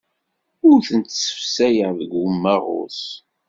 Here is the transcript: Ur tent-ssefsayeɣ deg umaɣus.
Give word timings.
Ur 0.69 0.79
tent-ssefsayeɣ 0.87 1.91
deg 1.99 2.11
umaɣus. 2.25 3.01